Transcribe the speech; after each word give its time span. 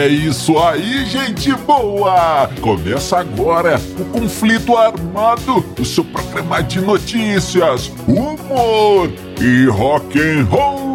É 0.00 0.08
isso 0.08 0.58
aí, 0.58 1.04
gente 1.04 1.52
boa! 1.52 2.48
Começa 2.62 3.18
agora 3.18 3.78
o 3.98 4.04
Conflito 4.06 4.74
Armado, 4.74 5.62
o 5.78 5.84
seu 5.84 6.02
programa 6.02 6.62
de 6.62 6.80
notícias, 6.80 7.92
humor 8.08 9.12
e 9.38 9.66
rock 9.66 10.18
and 10.18 10.44
roll. 10.44 10.94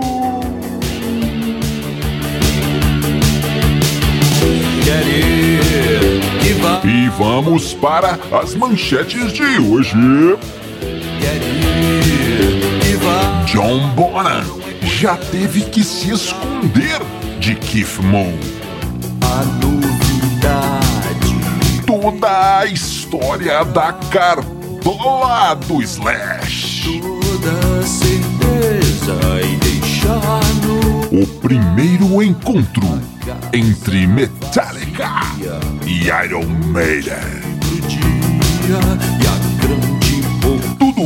E 6.83 7.09
vamos 7.09 7.75
para 7.75 8.17
as 8.31 8.55
manchetes 8.55 9.31
de 9.31 9.43
hoje. 9.69 9.95
John 13.45 13.87
Bonham 13.89 14.43
já 14.81 15.15
teve 15.15 15.61
que 15.61 15.83
se 15.83 16.11
esconder 16.11 16.99
de 17.39 17.53
Keith 17.53 17.99
Moon. 18.01 18.54
Novidade. 19.61 21.35
Toda 21.85 22.59
a 22.59 22.65
história 22.65 23.63
da 23.65 23.93
cartola 23.93 25.53
do 25.67 25.81
Slash. 25.81 27.01
Toda 27.01 27.85
certeza 27.85 29.17
e 29.41 29.57
deixar 29.57 30.41
no 30.63 31.21
O 31.21 31.27
primeiro 31.39 32.23
encontro 32.23 33.01
entre 33.53 34.07
Metallica 34.07 35.09
e 35.85 36.07
Iron 36.07 36.45
Maiden. 36.71 37.45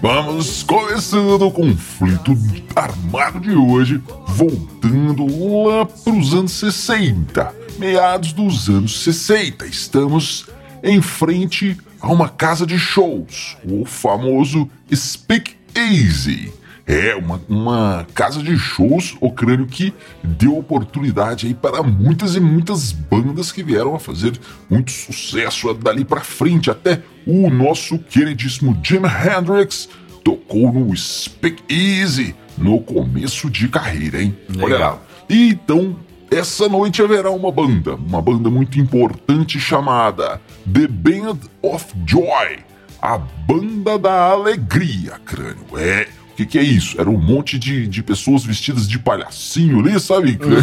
Vamos 0.00 0.62
começando 0.62 1.42
o 1.42 1.50
conflito 1.50 2.36
armado 2.74 3.40
de 3.40 3.54
hoje, 3.54 4.02
voltando 4.28 5.26
lá 5.66 5.84
para 5.84 6.12
os 6.12 6.32
anos 6.32 6.52
60, 6.52 7.54
meados 7.78 8.32
dos 8.32 8.68
anos 8.68 9.02
60. 9.02 9.66
Estamos 9.66 10.46
em 10.82 11.00
frente 11.02 11.76
a 12.00 12.10
uma 12.10 12.28
casa 12.28 12.66
de 12.66 12.78
shows, 12.78 13.56
o 13.64 13.84
famoso 13.84 14.68
Speak 14.92 15.56
Easy. 15.74 16.52
É 16.86 17.14
uma, 17.14 17.40
uma 17.48 18.06
casa 18.14 18.42
de 18.42 18.56
shows, 18.58 19.16
o 19.20 19.30
crânio 19.30 19.66
que 19.66 19.94
deu 20.22 20.58
oportunidade 20.58 21.46
aí 21.46 21.54
para 21.54 21.82
muitas 21.82 22.34
e 22.34 22.40
muitas 22.40 22.90
bandas 22.92 23.52
que 23.52 23.62
vieram 23.62 23.94
a 23.94 24.00
fazer 24.00 24.38
muito 24.68 24.90
sucesso 24.90 25.72
dali 25.74 26.04
para 26.04 26.20
frente. 26.20 26.70
Até 26.70 27.02
o 27.26 27.48
nosso 27.48 27.98
queridíssimo 27.98 28.78
Jimi 28.82 29.08
Hendrix 29.08 29.88
tocou 30.24 30.72
no 30.72 30.96
Speak 30.96 31.62
Easy 31.68 32.34
no 32.58 32.80
começo 32.80 33.48
de 33.48 33.68
carreira, 33.68 34.22
hein? 34.22 34.36
Olha 34.60 34.78
lá. 34.78 34.98
E 35.28 35.50
então, 35.50 35.96
essa 36.30 36.68
noite 36.68 37.02
haverá 37.02 37.30
uma 37.30 37.50
banda, 37.50 37.94
uma 37.94 38.20
banda 38.20 38.50
muito 38.50 38.78
importante 38.78 39.60
chamada 39.60 40.40
The 40.70 40.86
Band 40.88 41.38
of 41.62 41.86
Joy, 42.06 42.58
a 43.00 43.18
Banda 43.18 43.98
da 43.98 44.30
Alegria, 44.30 45.20
crânio. 45.24 45.66
É, 45.76 46.08
o 46.32 46.34
que, 46.36 46.46
que 46.46 46.58
é 46.58 46.62
isso? 46.62 46.98
Era 47.00 47.10
um 47.10 47.18
monte 47.18 47.58
de, 47.58 47.86
de 47.86 48.02
pessoas 48.02 48.44
vestidas 48.44 48.88
de 48.88 48.98
palhacinho 48.98 49.80
ali, 49.80 50.00
sabe? 50.00 50.36
Tocando 50.36 50.62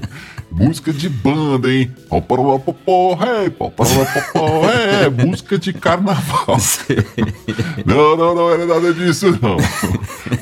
Música 0.50 0.92
de 0.92 1.08
banda, 1.08 1.72
hein? 1.72 1.92
É, 4.68 5.08
música 5.24 5.56
de 5.56 5.72
carnaval. 5.72 6.56
Não, 7.86 8.16
não, 8.16 8.34
não 8.34 8.50
era 8.50 8.66
nada 8.66 8.92
disso, 8.92 9.38
não. 9.40 9.56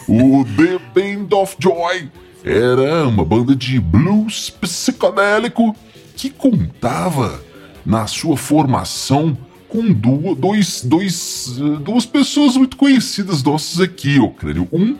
O 0.08 0.46
The 0.56 0.78
Band 0.94 1.36
of 1.36 1.56
Joy 1.58 2.10
era 2.42 3.06
uma 3.06 3.24
banda 3.24 3.54
de 3.54 3.78
blues 3.78 4.48
psicodélico 4.48 5.76
que 6.16 6.30
contava 6.30 7.42
na 7.84 8.06
sua 8.06 8.36
formação 8.36 9.36
com 9.68 9.92
duas, 9.92 10.36
dois, 10.36 10.82
dois, 10.82 11.58
duas 11.82 12.06
pessoas 12.06 12.56
muito 12.56 12.76
conhecidas 12.76 13.42
nossas 13.42 13.80
aqui, 13.80 14.18
ô 14.18 14.30
crânio. 14.30 14.66
Um, 14.72 14.96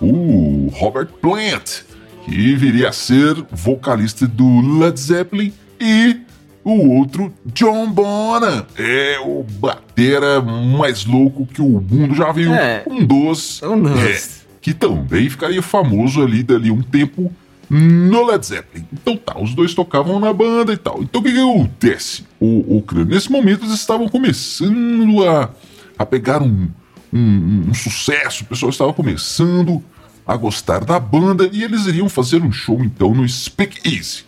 o 0.00 0.68
Robert 0.72 1.08
Plant, 1.20 1.82
que 2.24 2.54
viria 2.54 2.88
a 2.88 2.92
ser 2.92 3.34
vocalista 3.50 4.26
do 4.26 4.78
Led 4.78 4.98
Zeppelin, 4.98 5.52
e 5.80 6.20
o 6.64 6.96
outro, 6.96 7.32
John 7.46 7.90
Bonham, 7.90 8.64
é 8.78 9.18
o 9.24 9.42
batera 9.42 10.40
mais 10.40 11.04
louco 11.04 11.46
que 11.46 11.60
o 11.60 11.80
mundo 11.80 12.14
já 12.14 12.30
viu. 12.30 12.54
É. 12.54 12.84
Um 12.86 13.04
dos. 13.04 13.60
Um 13.62 13.82
dos. 13.82 14.00
É, 14.00 14.42
que 14.60 14.72
também 14.72 15.28
ficaria 15.28 15.60
famoso 15.60 16.22
ali 16.22 16.42
dali 16.42 16.70
um 16.70 16.82
tempo 16.82 17.32
no 17.68 18.26
Led 18.26 18.44
Zeppelin. 18.44 18.86
Então 18.92 19.16
tá, 19.16 19.38
os 19.38 19.54
dois 19.54 19.74
tocavam 19.74 20.20
na 20.20 20.32
banda 20.32 20.72
e 20.72 20.76
tal. 20.76 21.02
Então 21.02 21.20
o 21.20 21.24
que, 21.24 21.30
acontece? 21.30 22.24
O, 22.38 22.78
o 22.78 23.04
nesse 23.04 23.30
momento 23.30 23.64
eles 23.64 23.74
estavam 23.74 24.08
começando 24.08 25.24
a, 25.26 25.50
a 25.98 26.04
pegar 26.04 26.42
um, 26.42 26.68
um, 27.12 27.64
um 27.68 27.74
sucesso, 27.74 28.44
o 28.44 28.46
pessoal 28.46 28.70
estava 28.70 28.92
começando 28.92 29.82
a 30.26 30.36
gostar 30.36 30.84
da 30.84 31.00
banda 31.00 31.48
e 31.50 31.62
eles 31.62 31.86
iriam 31.86 32.08
fazer 32.08 32.42
um 32.42 32.52
show 32.52 32.82
então 32.82 33.14
no 33.14 33.28
Speak 33.28 33.80
Easy. 33.88 34.24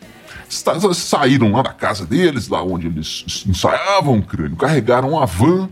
Saíram 0.48 1.52
lá 1.52 1.62
da 1.62 1.72
casa 1.72 2.06
deles, 2.06 2.48
lá 2.48 2.62
onde 2.62 2.86
eles 2.86 3.44
ensaiavam 3.48 4.18
o 4.18 4.22
crânio, 4.22 4.56
carregaram 4.56 5.20
a 5.20 5.24
van 5.24 5.68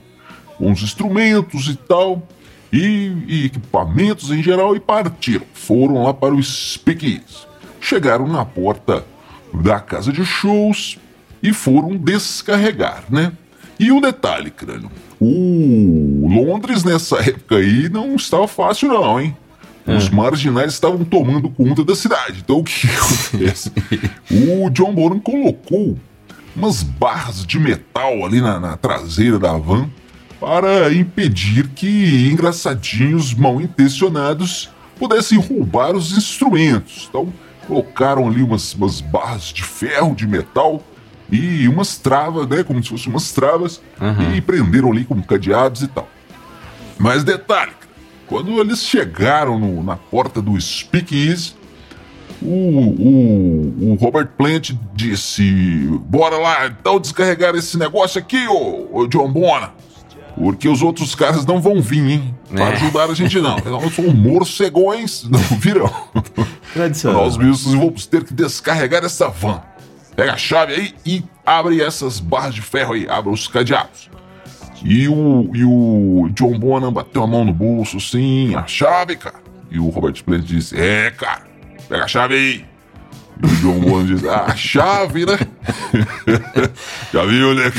com 0.59 0.73
os 0.73 0.83
instrumentos 0.83 1.69
e 1.69 1.77
tal, 1.77 2.27
e, 2.73 3.13
e 3.27 3.47
equipamentos 3.47 4.31
em 4.31 4.43
geral, 4.43 4.75
e 4.75 4.81
partiram. 4.81 5.47
Foram 5.53 6.05
lá 6.05 6.15
para 6.15 6.35
o 6.35 6.43
Speak 6.43 7.05
Easy. 7.05 7.52
Chegaram 7.83 8.29
na 8.29 8.45
porta 8.45 9.05
da 9.53 9.81
casa 9.81 10.13
de 10.13 10.25
shows 10.25 10.99
e 11.43 11.53
foram 11.53 11.97
descarregar, 11.97 13.05
né? 13.11 13.33
E 13.79 13.91
o 13.91 14.01
detalhe, 14.01 14.53
crânio, 14.53 14.89
o 15.21 16.29
Londres 16.29 16.85
nessa 16.85 17.17
época 17.19 17.57
aí 17.57 17.89
não 17.89 18.15
estava 18.15 18.47
fácil 18.47 18.89
não, 18.89 19.21
hein? 19.21 19.37
Os 19.85 20.09
marginais 20.09 20.73
estavam 20.73 21.05
tomando 21.05 21.51
conta 21.51 21.85
da 21.85 21.97
cidade. 21.97 22.41
Então 22.45 22.61
o 22.61 22.65
que 22.65 22.87
acontece? 22.87 23.73
o 24.31 24.71
John 24.71 24.95
Bonham 24.95 25.19
colocou 25.19 25.99
umas 26.55 26.85
barras 26.85 27.45
de 27.45 27.59
metal 27.59 28.25
ali 28.25 28.41
na, 28.41 28.61
na 28.61 28.77
traseira 28.77 29.41
da 29.41 29.55
van 29.55 29.91
para 30.39 30.93
impedir 30.95 31.69
que 31.71 32.29
engraçadinhos 32.31 33.35
mal 33.35 33.61
intencionados 33.61 34.71
pudessem 34.97 35.39
roubar 35.39 35.97
os 35.97 36.17
instrumentos. 36.17 37.07
Então 37.09 37.33
colocaram 37.67 38.27
ali 38.29 38.43
umas, 38.43 38.75
umas 38.75 39.01
barras 39.01 39.45
de 39.45 39.63
ferro, 39.63 40.15
de 40.15 40.27
metal 40.27 40.83
e 41.31 41.67
umas 41.69 41.97
travas, 41.97 42.47
né? 42.49 42.63
Como 42.63 42.83
se 42.83 42.91
fossem 42.91 43.09
umas 43.11 43.33
travas, 43.33 43.81
e 44.37 44.41
prenderam 44.41 44.91
ali 44.93 45.05
com 45.05 45.21
cadeados 45.23 45.83
e 45.83 45.89
tal. 45.89 46.09
Mas 46.99 47.25
detalhe, 47.25 47.73
quando 48.27 48.61
eles 48.61 48.83
chegaram 48.85 49.59
no- 49.59 49.83
na 49.83 49.97
porta 49.97 50.43
do 50.43 50.61
Speak 50.61 51.15
Easy, 51.29 51.55
o, 52.41 52.47
o, 52.49 53.93
o 53.93 53.95
Robert 54.01 54.29
Plant 54.37 54.73
disse: 54.95 55.43
Bora 56.07 56.37
lá, 56.39 56.67
então 56.67 56.99
descarregar 57.01 57.55
esse 57.55 57.79
negócio 57.79 58.19
aqui, 58.19 58.47
ô, 58.49 58.89
ô 58.93 59.07
John 59.07 59.31
Bonham. 59.33 59.71
Porque 60.35 60.67
os 60.67 60.81
outros 60.83 61.15
caras 61.15 61.45
não 61.45 61.61
vão 61.61 61.81
vir, 61.83 62.11
hein? 62.11 62.35
Pra 62.51 62.71
É. 62.71 62.73
ajudar 62.73 63.11
a 63.11 63.15
gente, 63.15 63.39
não. 63.39 63.57
Nós 63.67 63.93
somos 63.95 64.15
morcegões, 64.15 65.25
não 65.29 65.39
virão. 65.59 65.91
Tradicional. 66.73 67.25
Nós 67.25 67.37
mesmos 67.37 67.75
vamos 67.75 68.07
ter 68.07 68.25
que 68.25 68.33
descarregar 68.35 69.05
essa 69.05 69.29
van. 69.29 69.63
Pega 70.17 70.35
a 70.35 70.37
chave 70.37 70.75
aí 70.75 70.95
e 71.07 71.25
abre 71.45 71.81
essas 71.81 72.21
barras 72.21 72.55
de 72.55 72.61
ferro 72.63 72.95
aí, 72.95 73.07
abre 73.09 73.33
os 73.33 73.49
cadeados. 73.49 74.11
E 74.85 75.09
o, 75.09 75.51
e 75.55 75.65
o 75.65 76.29
John 76.35 76.59
Bonham 76.59 76.93
bateu 76.93 77.23
a 77.23 77.27
mão 77.27 77.45
no 77.45 77.53
bolso, 77.53 77.99
assim, 77.99 78.55
a 78.55 78.67
chave, 78.67 79.17
cara. 79.17 79.37
E 79.71 79.79
o 79.79 79.89
Robert 79.89 80.23
Plant 80.25 80.43
disse: 80.45 80.79
É, 80.79 81.11
cara, 81.11 81.43
pega 81.89 82.05
a 82.05 82.09
chave 82.09 82.35
aí. 82.35 82.65
E 83.43 83.47
o 83.47 83.57
John 83.57 83.81
Bonham 83.81 84.07
disse: 84.07 84.29
"Ah, 84.29 84.47
A 84.49 84.57
chave, 84.57 85.25
né? 85.25 85.39
Já 87.13 87.25
viu, 87.25 87.55
né? 87.55 87.73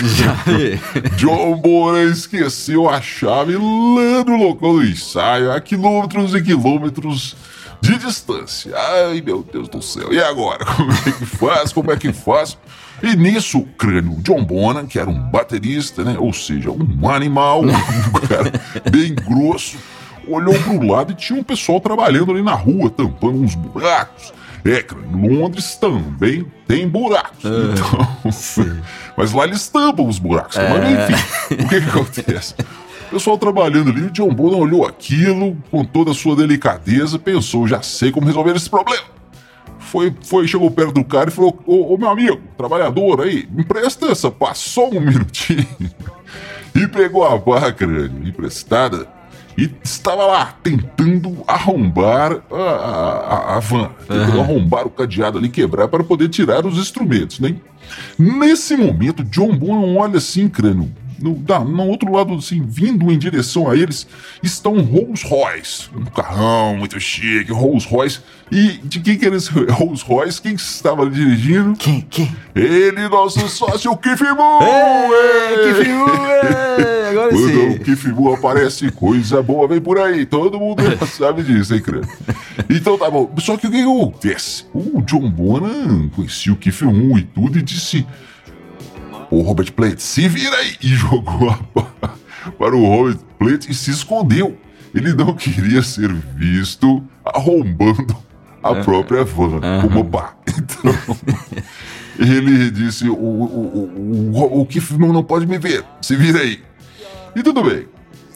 John 1.17 1.57
Bonham 1.57 2.09
esqueceu 2.09 2.89
a 2.89 3.01
chave 3.01 3.53
lá 3.53 4.23
no 4.25 4.37
local 4.37 4.73
do 4.73 4.83
ensaio, 4.85 5.51
a 5.51 5.59
quilômetros 5.59 6.33
e 6.33 6.41
quilômetros 6.41 7.35
de 7.83 7.97
distância. 7.97 8.73
Ai, 8.77 9.21
meu 9.21 9.43
Deus 9.43 9.67
do 9.67 9.81
céu. 9.81 10.13
E 10.13 10.21
agora? 10.21 10.63
Como 10.73 10.91
é 10.91 11.11
que 11.11 11.25
faz? 11.25 11.73
Como 11.73 11.91
é 11.91 11.97
que 11.97 12.13
faz? 12.13 12.57
E 13.01 13.15
nisso, 13.17 13.59
o 13.59 13.65
crânio 13.65 14.15
John 14.21 14.43
Bonham, 14.43 14.87
que 14.87 14.97
era 14.97 15.09
um 15.09 15.19
baterista, 15.19 16.03
né? 16.03 16.15
Ou 16.17 16.31
seja, 16.31 16.71
um 16.71 17.09
animal, 17.09 17.61
um 17.67 18.27
cara 18.27 18.53
bem 18.89 19.13
grosso, 19.13 19.77
olhou 20.25 20.57
pro 20.61 20.81
lado 20.81 21.11
e 21.11 21.15
tinha 21.15 21.37
um 21.37 21.43
pessoal 21.43 21.81
trabalhando 21.81 22.31
ali 22.31 22.41
na 22.41 22.53
rua, 22.53 22.89
tampando 22.89 23.41
uns 23.41 23.53
buracos. 23.53 24.33
É, 24.63 24.81
crânio, 24.81 25.41
Londres 25.41 25.75
também 25.75 26.49
tem 26.65 26.87
buracos. 26.87 27.43
Então, 27.43 28.77
mas 29.17 29.33
lá 29.33 29.43
eles 29.43 29.67
tampam 29.67 30.07
os 30.07 30.17
buracos. 30.17 30.55
Mas 30.55 31.11
enfim, 31.11 31.63
o 31.63 31.67
que 31.67 31.81
que 31.81 31.89
acontece? 31.89 32.55
Pessoal 33.13 33.37
trabalhando 33.37 33.91
ali, 33.91 34.01
o 34.01 34.09
John 34.09 34.33
Bonham 34.33 34.59
olhou 34.59 34.87
aquilo 34.87 35.55
com 35.69 35.85
toda 35.85 36.09
a 36.09 36.13
sua 36.15 36.35
delicadeza, 36.35 37.19
pensou, 37.19 37.67
já 37.67 37.79
sei 37.79 38.11
como 38.11 38.25
resolver 38.25 38.55
esse 38.55 38.67
problema. 38.67 39.03
Foi, 39.77 40.11
foi, 40.23 40.47
chegou 40.47 40.71
perto 40.71 40.93
do 40.93 41.05
cara 41.05 41.29
e 41.29 41.31
falou: 41.31 41.61
Ô, 41.63 41.93
ô 41.93 41.97
meu 41.99 42.09
amigo, 42.09 42.41
trabalhador 42.57 43.21
aí, 43.21 43.47
empresta 43.55 44.07
essa, 44.07 44.31
passou 44.31 44.95
um 44.95 44.99
minutinho. 45.05 45.67
e 46.73 46.87
pegou 46.87 47.23
a 47.23 47.37
barra 47.37 47.71
crânio 47.71 48.27
emprestada 48.27 49.07
e 49.55 49.69
estava 49.83 50.25
lá 50.25 50.57
tentando 50.63 51.43
arrombar 51.47 52.41
a, 52.51 52.55
a, 52.55 53.57
a 53.57 53.59
van, 53.59 53.91
tentando 54.07 54.41
arrombar 54.41 54.87
o 54.87 54.89
cadeado 54.89 55.37
ali, 55.37 55.49
quebrar 55.49 55.87
para 55.87 56.03
poder 56.03 56.29
tirar 56.29 56.65
os 56.65 56.79
instrumentos, 56.79 57.39
né? 57.39 57.55
Nesse 58.17 58.75
momento, 58.75 59.23
John 59.23 59.55
Bonham 59.55 59.97
olha 59.97 60.17
assim, 60.17 60.49
crânio, 60.49 60.91
no, 61.19 61.35
da, 61.35 61.59
no 61.59 61.87
outro 61.87 62.11
lado, 62.11 62.33
assim, 62.33 62.63
vindo 62.65 63.11
em 63.11 63.17
direção 63.17 63.69
a 63.69 63.75
eles, 63.75 64.07
está 64.41 64.69
um 64.69 64.81
Rolls 64.81 65.25
Royce. 65.25 65.89
Um 65.95 66.05
carrão 66.05 66.77
muito 66.77 66.99
chique, 66.99 67.51
Rolls 67.51 67.87
Royce. 67.87 68.19
E 68.51 68.79
de 68.83 68.99
quem 68.99 69.17
que 69.17 69.25
era 69.25 69.35
esse 69.35 69.51
Rolls 69.71 70.03
Royce? 70.03 70.41
Quem 70.41 70.53
estava 70.53 71.09
dirigindo? 71.09 71.75
Quem? 71.77 72.01
Quem? 72.09 72.35
Ele, 72.55 73.07
nosso 73.09 73.47
sócio, 73.49 73.91
o 73.91 73.97
Keith 73.97 74.21
Moon! 74.21 74.61
É, 74.61 75.53
é, 75.53 77.09
Agora 77.09 77.29
Quando 77.29 77.47
sim. 77.47 77.69
o 77.69 77.79
Keith 77.79 78.05
Moon 78.05 78.33
aparece, 78.33 78.91
coisa 78.91 79.41
boa 79.41 79.67
vem 79.67 79.81
por 79.81 79.99
aí. 79.99 80.25
Todo 80.25 80.59
mundo 80.59 80.83
sabe 81.07 81.43
disso, 81.43 81.73
hein, 81.73 81.81
crânio? 81.81 82.09
Então 82.69 82.97
tá 82.97 83.09
bom. 83.09 83.33
Só 83.39 83.57
que 83.57 83.67
o 83.67 83.71
que 83.71 83.81
acontece? 83.81 84.65
O 84.73 85.01
John 85.01 85.29
Bonham 85.29 86.09
conhecia 86.09 86.53
o 86.53 86.93
Moon 86.93 87.17
e 87.17 87.23
tudo 87.23 87.57
e 87.57 87.61
disse... 87.61 88.05
O 89.33 89.41
Robert 89.41 89.73
Plant, 89.73 89.97
se 89.97 90.27
vira 90.27 90.55
aí! 90.57 90.75
E 90.79 90.89
jogou 90.93 91.49
a 91.49 91.59
para 92.59 92.75
o 92.75 92.85
Robert 92.85 93.17
Plant 93.39 93.67
e 93.67 93.73
se 93.73 93.89
escondeu. 93.89 94.55
Ele 94.93 95.11
não 95.13 95.33
queria 95.33 95.81
ser 95.81 96.13
visto 96.13 97.03
arrombando 97.25 98.15
a 98.61 98.75
própria 98.75 99.23
van, 99.23 99.59
como 99.81 100.05
pá. 100.05 100.35
Então, 102.15 102.27
ele 102.27 102.69
disse: 102.69 103.09
o, 103.09 103.15
o, 103.15 104.31
o, 104.35 104.61
o, 104.61 104.99
Moon 104.99 105.11
não 105.11 105.23
pode 105.23 105.47
me 105.47 105.57
ver, 105.57 105.83
se 105.99 106.15
vira 106.15 106.39
aí. 106.39 106.61
E 107.35 107.41
tudo 107.41 107.63
bem. 107.63 107.87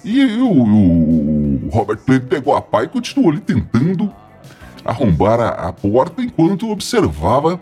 E, 0.04 0.26
o, 0.38 0.50
o 0.50 1.70
Robert 1.72 2.00
Plant 2.00 2.24
pegou 2.24 2.56
a 2.56 2.62
pá 2.62 2.84
e 2.84 2.88
continuou 2.88 3.30
ali 3.30 3.40
tentando 3.40 4.12
arrombar 4.84 5.40
a, 5.40 5.50
a 5.50 5.74
porta 5.74 6.24
enquanto 6.24 6.72
observava 6.72 7.60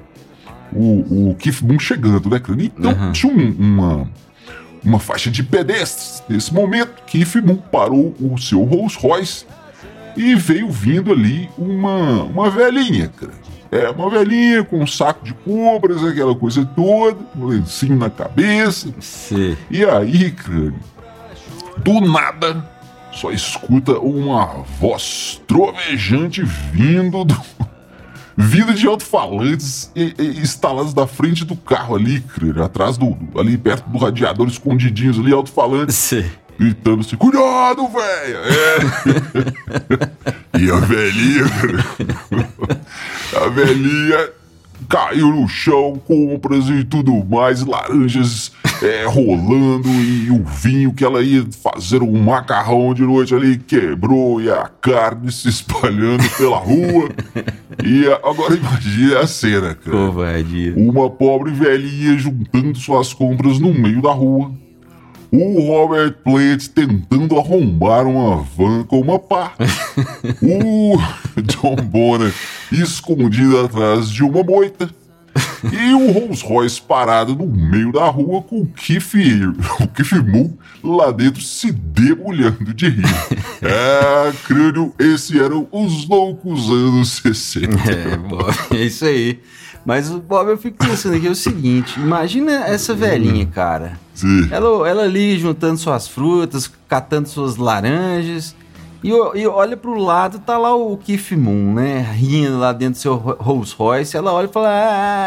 o, 0.76 1.30
o 1.32 1.36
Keith 1.36 1.62
Moon 1.62 1.80
chegando, 1.80 2.30
né, 2.30 2.40
Crânio? 2.40 2.66
Então 2.78 3.12
tinha 3.12 3.32
um- 3.34 3.56
uma, 3.60 4.10
uma 4.84 5.00
faixa 5.00 5.32
de 5.32 5.42
pedestres. 5.44 6.22
Nesse 6.30 6.54
momento, 6.54 7.02
Keith 7.08 7.36
Moon 7.44 7.56
parou 7.56 8.14
o 8.20 8.38
seu 8.38 8.64
Rolls 8.64 8.98
Royce 9.00 9.46
e 10.18 10.36
veio 10.36 10.70
vindo 10.70 11.12
ali 11.12 11.50
uma, 11.58 12.24
uma 12.24 12.50
velhinha, 12.50 13.08
cara. 13.10 13.34
É, 13.72 13.90
uma 13.90 14.10
velhinha 14.10 14.64
com 14.64 14.82
um 14.82 14.88
saco 14.88 15.26
de 15.26 15.34
compras, 15.34 16.04
aquela 16.04 16.34
coisa 16.36 16.64
toda, 16.66 17.18
um 17.36 17.46
lencinho 17.48 17.96
na 17.98 18.10
cabeça. 18.10 18.90
Sim. 19.02 19.58
E 19.70 19.84
aí, 19.84 20.32
crânio, 20.32 20.76
do 21.80 22.00
nada, 22.00 22.64
só 23.12 23.32
escuta 23.32 23.98
uma 24.00 24.64
voz 24.80 25.42
trovejante 25.48 26.42
vindo 26.44 27.26
do. 27.26 27.36
Vindo 28.38 28.74
de 28.74 28.86
alto-falantes 28.86 29.90
instalados 29.96 30.94
da 30.94 31.08
frente 31.08 31.46
do 31.46 31.56
carro 31.56 31.96
ali, 31.96 32.24
atrás 32.64 32.98
do. 32.98 33.18
ali 33.40 33.58
perto 33.58 33.90
do 33.90 33.98
radiador, 33.98 34.48
escondidinhos 34.48 35.18
ali, 35.18 35.32
alto-falantes 35.32 35.96
Sim. 35.96 36.26
gritando 36.60 37.00
assim: 37.00 37.16
Cuidado, 37.16 37.88
velho! 37.88 38.38
É. 40.54 40.60
e 40.60 40.70
a 40.70 40.76
velhinha, 40.80 41.46
a 43.42 43.50
velhinha 43.50 44.30
caiu 44.90 45.30
no 45.30 45.48
chão, 45.48 46.02
compras 46.06 46.68
e 46.68 46.84
tudo 46.84 47.14
mais, 47.26 47.66
laranjas 47.66 48.52
é, 48.82 49.06
rolando 49.06 49.90
e 49.90 50.30
o 50.32 50.44
vinho 50.44 50.94
que 50.94 51.04
ela 51.04 51.22
ia 51.22 51.46
fazer 51.64 52.02
um 52.02 52.24
macarrão 52.24 52.94
de 52.94 53.04
noite 53.04 53.34
ali 53.34 53.58
quebrou 53.58 54.42
e 54.42 54.50
a 54.50 54.70
carne 54.82 55.32
se 55.32 55.48
espalhando 55.50 56.24
pela 56.38 56.58
rua. 56.58 57.10
E 57.84 58.06
agora 58.24 58.56
imagine 58.56 59.16
a 59.16 59.28
cena, 59.28 59.76
cara. 59.76 59.98
Covardia. 59.98 60.74
Uma 60.76 61.10
pobre 61.10 61.52
velhinha 61.52 62.18
juntando 62.18 62.78
suas 62.78 63.14
compras 63.14 63.60
no 63.60 63.74
meio 63.74 64.02
da 64.02 64.12
rua. 64.12 64.52
O 65.32 65.68
Robert 65.68 66.16
Plant 66.24 66.68
tentando 66.68 67.38
arrombar 67.38 68.08
uma 68.08 68.38
van 68.38 68.84
com 68.84 69.02
uma 69.02 69.20
pá. 69.20 69.54
o 70.42 70.98
John 71.42 71.76
Bonham 71.76 72.32
escondido 72.72 73.60
atrás 73.60 74.10
de 74.10 74.24
uma 74.24 74.44
moita. 74.44 74.90
E 75.72 75.94
o 75.94 76.12
Rolls 76.12 76.46
Royce 76.46 76.82
parado 76.82 77.36
no 77.36 77.48
meio 77.48 77.92
da 77.92 78.06
rua 78.06 78.42
com 78.42 78.62
o 78.62 78.68
Keith, 78.68 79.14
o 79.82 79.88
Keith 79.88 80.24
Moon 80.24 80.54
lá 80.84 81.12
dentro 81.12 81.42
se 81.42 81.72
debulhando 81.72 82.74
de 82.74 82.90
rir. 82.90 83.06
É, 83.62 84.32
crânio, 84.46 84.94
esses 85.00 85.36
eram 85.36 85.68
os 85.72 86.08
loucos 86.08 86.70
anos 86.70 87.22
60. 87.24 87.92
É, 87.92 88.16
Bob, 88.16 88.54
é 88.72 88.84
isso 88.84 89.06
aí. 89.06 89.40
Mas, 89.84 90.12
o 90.12 90.20
Bob, 90.20 90.50
eu 90.50 90.58
fico 90.58 90.78
pensando 90.78 91.16
aqui 91.16 91.26
é 91.28 91.32
o 91.32 91.36
seguinte: 91.36 92.00
imagina 92.00 92.52
essa 92.68 92.94
velhinha, 92.94 93.46
cara. 93.48 94.00
Sim. 94.14 94.48
Ela, 94.52 94.88
ela 94.88 95.04
ali 95.04 95.40
juntando 95.40 95.78
suas 95.78 96.08
frutas, 96.08 96.72
catando 96.88 97.28
suas 97.28 97.56
laranjas. 97.56 98.56
E, 99.08 99.40
e 99.42 99.48
olha 99.48 99.78
pro 99.78 99.98
lado, 99.98 100.40
tá 100.40 100.58
lá 100.58 100.76
o 100.76 100.98
Keith 100.98 101.32
Moon, 101.34 101.74
né? 101.74 102.00
Rindo 102.14 102.58
lá 102.58 102.72
dentro 102.74 102.94
do 102.96 103.02
seu 103.02 103.16
Ro- 103.16 103.38
Rolls 103.40 103.76
Royce. 103.78 104.18
Ela 104.18 104.34
olha 104.34 104.46
e 104.48 104.52
fala: 104.52 104.70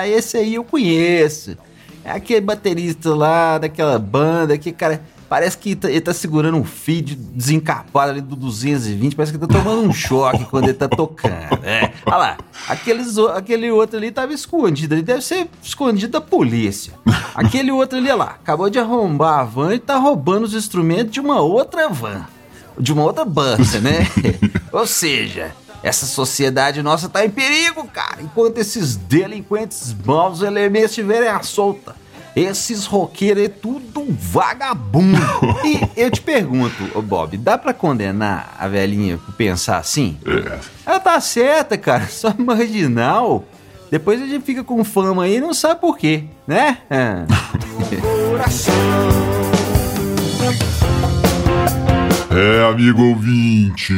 Ah, 0.01 0.09
esse 0.09 0.37
aí 0.37 0.55
eu 0.55 0.65
conheço. 0.65 1.57
É 2.05 2.11
aquele 2.13 2.41
baterista 2.41 3.15
lá 3.15 3.59
daquela 3.59 3.99
banda 3.99 4.57
que, 4.57 4.73
cara, 4.73 5.03
parece 5.29 5.59
que 5.59 5.77
tá- 5.77 5.91
ele 5.91 6.01
tá 6.01 6.15
segurando 6.15 6.57
um 6.57 6.65
feed 6.65 7.15
desencapado 7.15 8.13
ali 8.13 8.21
do 8.23 8.35
220. 8.35 9.15
Parece 9.15 9.33
que 9.33 9.39
tá 9.39 9.47
tomando 9.47 9.83
um 9.83 9.93
choque 9.93 10.45
quando 10.47 10.65
ele 10.65 10.75
tá 10.75 10.89
tocando. 10.89 11.61
É. 11.63 11.93
Olha 12.07 12.17
lá, 12.17 12.37
aqueles, 12.69 13.17
aquele 13.19 13.71
outro 13.71 13.99
ali 13.99 14.11
tava 14.11 14.33
escondido. 14.33 14.95
Ele 14.95 15.03
deve 15.03 15.23
ser 15.23 15.49
escondido 15.63 16.13
da 16.13 16.21
polícia. 16.21 16.95
Aquele 17.35 17.71
outro 17.71 17.99
ali, 17.99 18.07
olha 18.09 18.17
lá, 18.17 18.31
acabou 18.43 18.71
de 18.71 18.79
arrombar 18.79 19.41
a 19.41 19.45
van 19.45 19.75
e 19.75 19.79
tá 19.79 19.99
roubando 19.99 20.45
os 20.45 20.55
instrumentos 20.55 21.13
de 21.13 21.21
uma 21.21 21.41
outra 21.41 21.89
van. 21.91 22.25
De 22.81 22.93
uma 22.93 23.03
outra 23.03 23.25
banda, 23.25 23.81
né? 23.81 24.07
Ou 24.73 24.87
seja, 24.87 25.53
essa 25.83 26.07
sociedade 26.07 26.83
nossa 26.83 27.09
tá 27.09 27.25
em 27.25 27.31
perigo, 27.31 27.87
cara. 27.89 28.21
Enquanto 28.21 28.59
esses 28.59 28.97
delinquentes 28.97 29.95
maus 30.05 30.43
elementos 30.43 30.91
estiverem 30.91 31.29
à 31.29 31.43
solta. 31.43 31.95
Esses 32.37 32.87
roqueiros 32.87 33.45
é 33.45 33.49
tudo 33.49 34.07
vagabundo. 34.11 35.19
E 35.65 35.81
eu 36.01 36.11
te 36.11 36.21
pergunto, 36.21 37.03
Bob, 37.03 37.37
dá 37.37 37.59
pra 37.59 37.75
condenar 37.75 38.55
a 38.59 38.69
velhinha 38.69 39.19
por 39.19 39.35
pensar 39.35 39.79
assim? 39.79 40.17
É. 40.25 40.59
Ela 40.87 41.01
tá 41.01 41.21
certa, 41.21 41.77
cara. 41.77 42.07
Só 42.11 42.33
marginal. 42.39 43.45
Depois 43.91 44.21
a 44.21 44.27
gente 44.27 44.45
fica 44.45 44.63
com 44.63 44.85
fama 44.85 45.25
aí 45.25 45.37
e 45.37 45.41
não 45.41 45.55
sabe 45.55 45.81
por 45.81 45.97
quê, 45.97 46.25
né? 46.47 46.79
Ah. 46.91 47.25
É, 52.39 52.71
amigo 52.71 53.03
ouvinte, 53.03 53.93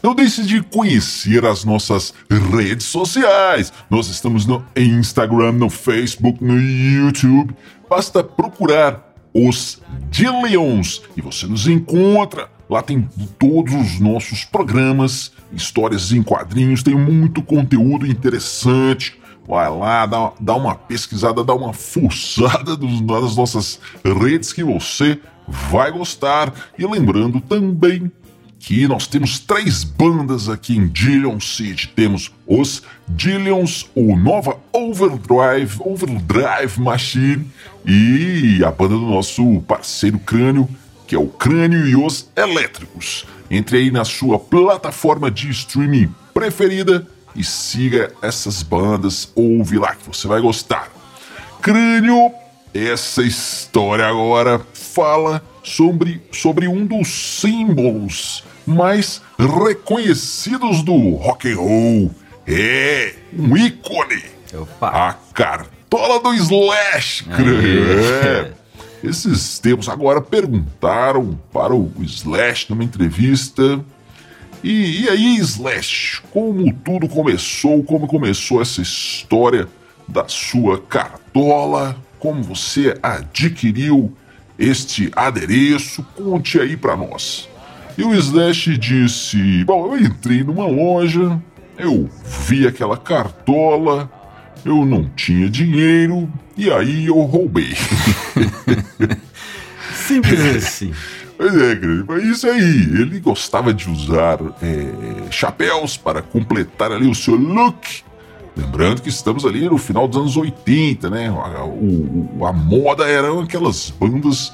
não 0.00 0.14
deixe 0.14 0.44
de 0.44 0.62
conhecer 0.62 1.44
as 1.44 1.64
nossas 1.64 2.14
redes 2.30 2.86
sociais. 2.86 3.72
Nós 3.90 4.06
estamos 4.06 4.46
no 4.46 4.64
Instagram, 4.76 5.50
no 5.50 5.68
Facebook, 5.68 6.44
no 6.44 6.56
YouTube. 6.56 7.56
Basta 7.90 8.22
procurar 8.22 9.12
os 9.34 9.82
Dillions 10.12 11.02
e 11.16 11.20
você 11.20 11.48
nos 11.48 11.66
encontra. 11.66 12.48
Lá 12.70 12.82
tem 12.82 13.08
todos 13.36 13.74
os 13.74 13.98
nossos 13.98 14.44
programas, 14.44 15.32
histórias 15.52 16.12
em 16.12 16.22
quadrinhos, 16.22 16.84
tem 16.84 16.94
muito 16.94 17.42
conteúdo 17.42 18.06
interessante. 18.06 19.18
Vai 19.44 19.68
lá, 19.68 20.06
dá, 20.06 20.32
dá 20.38 20.54
uma 20.54 20.76
pesquisada, 20.76 21.42
dá 21.42 21.52
uma 21.52 21.72
fuçada 21.74 22.76
nas 22.76 23.34
nossas 23.34 23.80
redes 24.04 24.52
que 24.52 24.62
você 24.62 25.18
vai 25.46 25.90
gostar. 25.90 26.52
E 26.78 26.86
lembrando 26.86 27.40
também 27.40 28.10
que 28.58 28.88
nós 28.88 29.06
temos 29.06 29.38
três 29.38 29.84
bandas 29.84 30.48
aqui 30.48 30.76
em 30.76 30.88
Dillion 30.88 31.38
City. 31.38 31.88
Temos 31.88 32.32
os 32.46 32.82
Dillions, 33.08 33.88
o 33.94 34.16
Nova 34.16 34.58
Overdrive, 34.72 35.76
Overdrive 35.80 36.80
Machine 36.80 37.46
e 37.84 38.64
a 38.64 38.70
banda 38.70 38.94
do 38.94 39.06
nosso 39.06 39.60
parceiro 39.68 40.18
Crânio, 40.18 40.68
que 41.06 41.14
é 41.14 41.18
o 41.18 41.28
Crânio 41.28 41.86
e 41.86 41.94
os 41.94 42.28
Elétricos. 42.34 43.24
Entre 43.48 43.78
aí 43.78 43.90
na 43.92 44.04
sua 44.04 44.38
plataforma 44.38 45.30
de 45.30 45.48
streaming 45.50 46.12
preferida 46.34 47.06
e 47.36 47.44
siga 47.44 48.12
essas 48.20 48.62
bandas, 48.62 49.30
ouve 49.36 49.78
lá 49.78 49.94
que 49.94 50.08
você 50.08 50.26
vai 50.26 50.40
gostar. 50.40 50.90
Crânio, 51.62 52.32
essa 52.76 53.22
história 53.22 54.06
agora 54.06 54.60
fala 54.74 55.42
sobre, 55.62 56.20
sobre 56.32 56.68
um 56.68 56.84
dos 56.84 57.08
símbolos 57.40 58.44
mais 58.66 59.22
reconhecidos 59.38 60.82
do 60.82 61.14
rock 61.14 61.50
and 61.50 61.56
roll. 61.56 62.10
É 62.46 63.14
um 63.36 63.56
ícone. 63.56 64.22
Opa. 64.54 64.88
A 64.88 65.14
cartola 65.32 66.20
do 66.20 66.34
Slash. 66.34 67.26
É. 67.30 68.52
Esses 69.02 69.58
tempos 69.58 69.88
agora 69.88 70.20
perguntaram 70.20 71.38
para 71.52 71.74
o 71.74 71.92
Slash 72.00 72.68
numa 72.70 72.84
entrevista. 72.84 73.80
E, 74.62 75.02
e 75.02 75.08
aí, 75.08 75.36
Slash, 75.36 76.22
como 76.32 76.72
tudo 76.72 77.08
começou? 77.08 77.82
Como 77.84 78.06
começou 78.06 78.60
essa 78.60 78.80
história 78.80 79.68
da 80.08 80.26
sua 80.28 80.80
cartola? 80.80 81.96
Como 82.18 82.42
você 82.42 82.98
adquiriu 83.02 84.12
este 84.58 85.10
adereço? 85.14 86.02
Conte 86.14 86.58
aí 86.58 86.76
para 86.76 86.96
nós. 86.96 87.48
E 87.96 88.02
o 88.02 88.14
Slash 88.14 88.76
disse: 88.76 89.64
Bom, 89.64 89.86
eu 89.86 89.98
entrei 89.98 90.42
numa 90.42 90.66
loja, 90.66 91.40
eu 91.78 92.08
vi 92.46 92.66
aquela 92.66 92.96
cartola, 92.96 94.10
eu 94.64 94.84
não 94.84 95.08
tinha 95.16 95.48
dinheiro 95.48 96.30
e 96.56 96.70
aí 96.70 97.06
eu 97.06 97.20
roubei. 97.20 97.74
Simples 99.94 100.56
assim. 100.56 100.92
Pois 101.36 101.54
é, 101.54 101.78
mas 102.06 102.24
isso 102.24 102.46
aí. 102.46 102.62
Ele 102.62 103.20
gostava 103.20 103.72
de 103.72 103.90
usar 103.90 104.38
é, 104.62 105.30
chapéus 105.30 105.96
para 105.96 106.22
completar 106.22 106.90
ali 106.90 107.06
o 107.06 107.14
seu 107.14 107.34
look. 107.34 108.02
Lembrando 108.56 109.02
que 109.02 109.10
estamos 109.10 109.44
ali 109.44 109.68
no 109.68 109.76
final 109.76 110.08
dos 110.08 110.18
anos 110.18 110.36
80, 110.36 111.10
né? 111.10 111.28
A, 111.28 111.64
o, 111.64 112.46
a 112.46 112.52
moda 112.52 113.06
eram 113.06 113.40
aquelas 113.40 113.90
bandas 113.90 114.52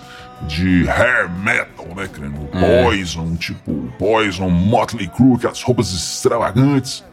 de 0.48 0.88
hair 0.88 1.30
metal, 1.30 1.86
né, 1.94 2.08
cara? 2.08 2.28
O 2.28 2.48
É. 2.56 2.84
Poison, 2.84 3.36
tipo 3.36 3.72
Poison, 3.98 4.50
Motley 4.50 5.08
Crue, 5.08 5.36
aquelas 5.36 5.62
roupas 5.62 5.92
extravagantes. 5.92 7.04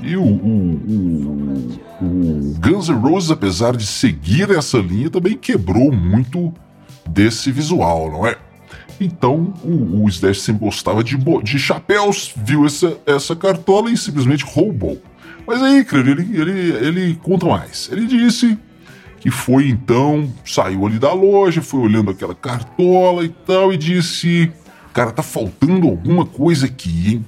E 0.00 0.16
o, 0.16 0.22
o, 0.22 1.78
o, 2.00 2.54
Guns 2.58 2.88
N' 2.88 3.00
Roses, 3.00 3.30
apesar 3.30 3.76
de 3.76 3.86
seguir 3.86 4.50
essa 4.50 4.78
linha, 4.78 5.10
também 5.10 5.36
quebrou 5.36 5.92
muito 5.92 6.52
desse 7.06 7.50
visual, 7.50 8.10
não 8.10 8.26
é? 8.26 8.36
Então 9.00 9.52
o, 9.64 10.04
o 10.04 10.08
Slash 10.08 10.40
sempre 10.40 10.64
gostava 10.64 11.02
de, 11.02 11.16
de 11.16 11.58
chapéus, 11.58 12.32
viu 12.36 12.64
essa, 12.64 12.96
essa 13.06 13.34
cartola 13.34 13.90
e 13.90 13.96
simplesmente 13.96 14.44
roubou. 14.44 15.00
Mas 15.46 15.62
aí, 15.62 15.84
cara, 15.84 16.10
ele, 16.10 16.40
ele, 16.40 16.86
ele 16.86 17.14
conta 17.22 17.46
mais. 17.46 17.88
Ele 17.92 18.06
disse 18.06 18.56
que 19.20 19.30
foi 19.30 19.68
então, 19.68 20.32
saiu 20.44 20.86
ali 20.86 20.98
da 20.98 21.12
loja, 21.12 21.62
foi 21.62 21.80
olhando 21.80 22.10
aquela 22.10 22.34
cartola 22.34 23.24
e 23.24 23.28
tal, 23.28 23.72
e 23.72 23.76
disse: 23.76 24.50
Cara, 24.92 25.12
tá 25.12 25.22
faltando 25.22 25.88
alguma 25.88 26.26
coisa 26.26 26.66
aqui, 26.66 27.14
hein? 27.14 27.24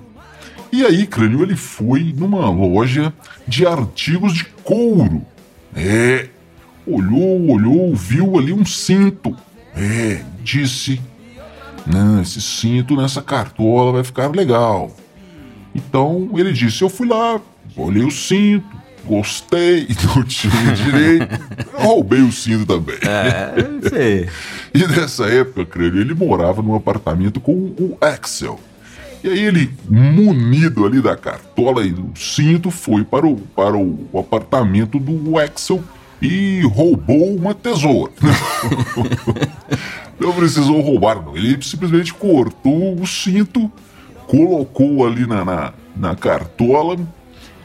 E 0.72 0.84
aí, 0.84 1.06
Crânio, 1.06 1.42
ele 1.42 1.54
foi 1.54 2.12
numa 2.16 2.50
loja 2.50 3.12
de 3.46 3.64
artigos 3.64 4.34
de 4.34 4.44
couro. 4.64 5.24
É. 5.74 6.28
Olhou, 6.86 7.50
olhou, 7.50 7.94
viu 7.94 8.36
ali 8.36 8.52
um 8.52 8.64
cinto. 8.64 9.36
É, 9.74 10.22
disse: 10.42 11.00
Não, 11.86 12.20
esse 12.20 12.40
cinto 12.40 12.96
nessa 12.96 13.22
cartola 13.22 13.92
vai 13.92 14.04
ficar 14.04 14.34
legal. 14.34 14.90
Então 15.72 16.28
ele 16.34 16.52
disse: 16.52 16.82
Eu 16.82 16.90
fui 16.90 17.06
lá, 17.06 17.40
olhei 17.76 18.04
o 18.04 18.10
cinto, 18.10 18.66
gostei, 19.04 19.86
não 20.14 20.22
tinha 20.24 20.72
direito. 20.72 21.26
Roubei 21.74 22.20
o 22.20 22.32
cinto 22.32 22.66
também. 22.66 22.96
É. 23.02 24.28
E 24.74 24.86
nessa 24.86 25.26
época, 25.26 25.66
Crânio, 25.66 26.00
ele 26.00 26.14
morava 26.14 26.62
num 26.62 26.74
apartamento 26.74 27.40
com 27.40 27.52
o 27.52 27.96
Axel. 28.00 28.58
E 29.22 29.28
aí 29.28 29.40
ele, 29.40 29.72
munido 29.88 30.84
ali 30.84 31.00
da 31.00 31.16
cartola 31.16 31.84
e 31.84 31.90
do 31.90 32.12
cinto, 32.14 32.70
foi 32.70 33.04
para 33.04 33.26
o, 33.26 33.36
para 33.36 33.76
o 33.76 34.18
apartamento 34.18 34.98
do 34.98 35.38
Axel 35.38 35.82
e 36.20 36.60
roubou 36.62 37.34
uma 37.34 37.54
tesoura. 37.54 38.12
não 40.20 40.32
precisou 40.32 40.80
roubar, 40.80 41.22
não. 41.24 41.36
Ele 41.36 41.58
simplesmente 41.62 42.12
cortou 42.12 43.00
o 43.00 43.06
cinto, 43.06 43.70
colocou 44.26 45.06
ali 45.06 45.26
na, 45.26 45.44
na, 45.44 45.72
na 45.96 46.14
cartola 46.14 46.96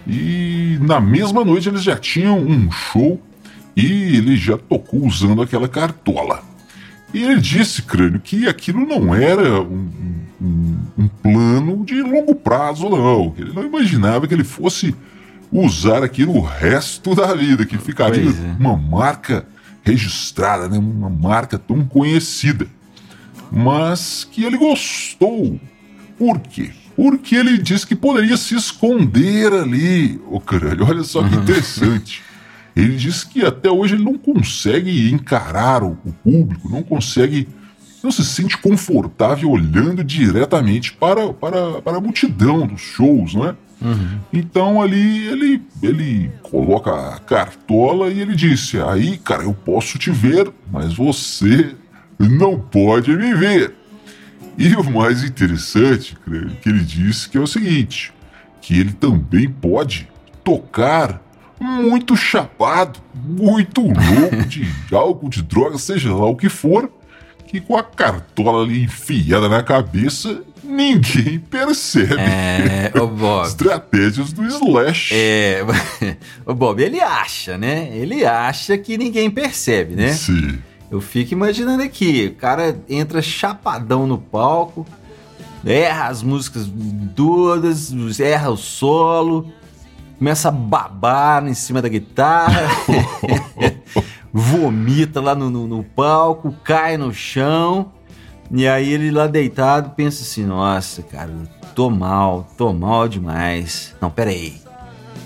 e 0.10 0.78
na 0.82 1.00
mesma 1.00 1.46
noite 1.46 1.70
eles 1.70 1.84
já 1.84 1.96
tinham 1.96 2.40
um 2.40 2.72
show 2.72 3.22
e 3.76 4.16
ele 4.18 4.36
já 4.36 4.58
tocou 4.58 5.06
usando 5.06 5.42
aquela 5.42 5.68
cartola. 5.68 6.44
E 7.14 7.24
ele 7.24 7.40
disse, 7.42 7.82
Crânio, 7.84 8.20
que 8.20 8.48
aquilo 8.48 8.86
não 8.86 9.14
era 9.16 9.62
um, 9.62 9.90
um- 10.42 10.78
um 10.98 11.08
plano 11.08 11.84
de 11.86 12.02
longo 12.02 12.36
prazo, 12.36 12.90
não. 12.90 13.32
Que 13.32 13.42
Ele 13.42 13.54
não 13.54 13.64
imaginava 13.66 14.28
que 14.28 14.34
ele 14.34 14.44
fosse 14.44 14.94
usar 15.52 16.04
aquilo 16.04 16.36
o 16.36 16.42
resto 16.42 17.16
da 17.16 17.34
vida, 17.34 17.66
que 17.66 17.78
ficaria 17.78 18.30
é. 18.30 18.56
uma 18.60 18.78
marca 18.78 19.48
registrada, 19.84 20.68
né? 20.70 20.78
uma 20.78 21.10
marca 21.10 21.58
tão 21.58 21.84
conhecida. 21.86 22.68
Mas 23.52 24.28
que 24.32 24.44
ele 24.44 24.58
gostou. 24.58 25.60
Por 26.18 26.38
quê? 26.40 26.70
Porque 27.00 27.34
ele 27.34 27.58
disse 27.58 27.88
que 27.88 27.96
poderia 27.96 28.36
se 28.36 28.56
esconder 28.56 29.54
ali. 29.54 30.20
Ô, 30.30 30.38
caralho, 30.38 30.86
olha 30.86 31.02
só 31.02 31.24
que 31.24 31.34
interessante. 31.34 32.22
Ele 32.76 32.98
disse 32.98 33.26
que 33.26 33.46
até 33.46 33.72
hoje 33.72 33.96
ele 33.96 34.04
não 34.04 34.18
consegue 34.18 35.10
encarar 35.10 35.82
o, 35.82 35.98
o 36.04 36.12
público, 36.12 36.68
não 36.70 36.84
consegue, 36.84 37.48
não 38.04 38.12
se 38.12 38.26
sente 38.26 38.58
confortável 38.58 39.50
olhando 39.50 40.04
diretamente 40.04 40.92
para, 40.92 41.32
para, 41.32 41.82
para 41.82 41.98
a 42.00 42.02
multidão 42.02 42.68
dos 42.68 42.82
shows, 42.82 43.34
não 43.34 43.48
é? 43.48 43.56
Então 44.34 44.82
ali 44.82 45.26
ele, 45.26 45.62
ele 45.82 46.30
coloca 46.44 46.92
a 47.16 47.20
cartola 47.20 48.10
e 48.10 48.20
ele 48.20 48.36
disse: 48.36 48.78
Aí, 48.78 49.18
cara, 49.18 49.44
eu 49.44 49.54
posso 49.54 49.98
te 49.98 50.12
ver, 50.12 50.52
mas 50.70 50.94
você 50.94 51.74
não 52.20 52.60
pode 52.60 53.16
me 53.16 53.34
ver. 53.34 53.79
E 54.60 54.76
o 54.76 54.84
mais 54.84 55.24
interessante, 55.24 56.18
creio, 56.26 56.50
que 56.62 56.68
ele 56.68 56.84
disse 56.84 57.30
que 57.30 57.38
é 57.38 57.42
o 57.42 57.48
seguinte: 57.48 58.14
que 58.62 58.78
ele 58.78 58.92
também 58.92 59.50
pode 59.50 60.10
tocar 60.44 61.22
muito 61.58 62.18
chapado, 62.18 63.00
muito 63.16 63.82
louco 63.82 64.46
de 64.46 64.68
álcool, 64.94 65.30
de 65.30 65.42
droga, 65.42 65.78
seja 65.78 66.14
lá 66.14 66.26
o 66.26 66.36
que 66.36 66.50
for, 66.50 66.92
que 67.48 67.62
com 67.62 67.78
a 67.78 67.84
cartola 67.84 68.64
ali 68.64 68.84
enfiada 68.84 69.48
na 69.48 69.64
cabeça, 69.64 70.42
ninguém 70.62 71.40
percebe. 71.40 72.20
É, 72.20 72.92
ô 73.00 73.08
Bob. 73.08 73.48
Estratégias 73.48 74.34
do 74.34 74.46
Slash. 74.46 75.14
É, 75.14 75.62
o 76.46 76.54
Bob, 76.54 76.82
ele 76.82 77.00
acha, 77.00 77.58
né? 77.58 77.90
Ele 77.94 78.26
acha 78.26 78.78
que 78.78 78.98
ninguém 78.98 79.32
percebe, 79.32 79.96
né? 79.96 80.12
Sim. 80.12 80.60
Eu 80.92 81.00
fico 81.02 81.34
imaginando 81.34 81.84
aqui, 81.84 82.34
o 82.36 82.40
cara 82.40 82.80
entra 82.90 83.22
chapadão 83.22 84.08
no 84.08 84.18
palco, 84.18 84.86
erra 85.66 86.08
as 86.08 86.24
músicas 86.24 86.70
todas, 87.16 87.92
erra 88.20 88.50
o 88.50 88.58
solo, 88.58 89.52
começa 90.18 90.50
a 90.50 90.52
babar 90.52 91.46
em 91.48 91.54
cima 91.54 91.80
da 91.82 91.88
guitarra, 91.90 92.64
vomita 94.34 95.22
lá 95.22 95.36
no, 95.36 95.50
no- 95.50 95.68
no 95.68 95.84
palco, 95.84 96.54
cai 96.64 96.98
no 96.98 97.14
chão, 97.14 97.92
e 98.52 98.68
aí 98.68 98.92
ele 98.92 99.12
lá 99.12 99.28
deitado 99.28 99.92
pensa 99.92 100.24
assim, 100.24 100.44
nossa, 100.44 101.04
cara, 101.04 101.32
tô 101.76 101.90
mal, 101.90 102.48
tô 102.58 102.74
mal 102.74 103.08
demais. 103.08 103.96
Não, 104.02 104.10
pera 104.10 104.32
aí. 104.32 104.60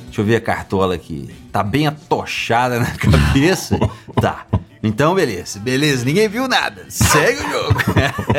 Deixa 0.05 0.21
eu 0.21 0.25
ver 0.25 0.35
a 0.35 0.41
cartola 0.41 0.93
aqui. 0.95 1.33
Tá 1.51 1.63
bem 1.63 1.87
atochada 1.87 2.79
na 2.79 2.91
cabeça? 2.97 3.79
tá. 4.21 4.45
Então, 4.83 5.15
beleza. 5.15 5.59
Beleza, 5.59 6.03
ninguém 6.03 6.27
viu 6.27 6.45
nada. 6.45 6.85
Segue 6.89 7.39
o 7.39 7.49
jogo. 7.49 7.79